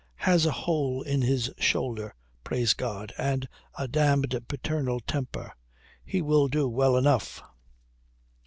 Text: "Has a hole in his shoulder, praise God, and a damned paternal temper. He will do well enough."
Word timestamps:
"Has 0.25 0.47
a 0.47 0.51
hole 0.51 1.03
in 1.03 1.21
his 1.21 1.51
shoulder, 1.59 2.15
praise 2.43 2.73
God, 2.73 3.13
and 3.19 3.47
a 3.77 3.87
damned 3.87 4.31
paternal 4.47 4.99
temper. 4.99 5.53
He 6.03 6.23
will 6.23 6.47
do 6.47 6.67
well 6.67 6.97
enough." 6.97 7.43